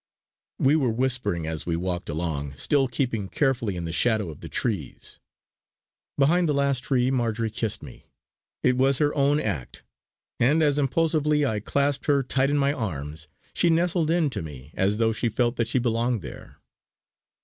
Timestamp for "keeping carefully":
2.87-3.75